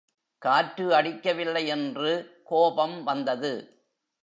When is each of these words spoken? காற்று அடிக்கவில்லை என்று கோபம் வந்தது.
காற்று 0.41 0.93
அடிக்கவில்லை 0.93 1.67
என்று 1.67 2.41
கோபம் 2.43 3.03
வந்தது. 3.03 3.53